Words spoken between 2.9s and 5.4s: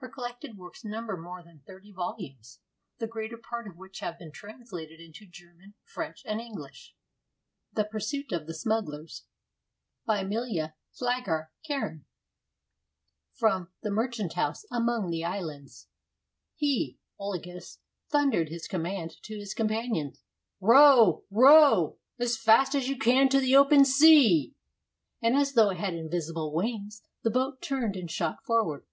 the greater part of which have been translated into